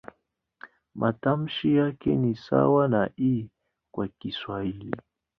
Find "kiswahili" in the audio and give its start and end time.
4.07-4.93